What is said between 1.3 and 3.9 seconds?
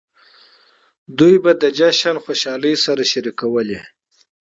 به د جشن خوشحالۍ سره شریکولې.